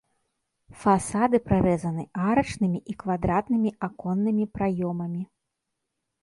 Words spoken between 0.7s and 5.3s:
Фасады прарэзаны арачнымі і квадратнымі аконнымі праёмамі.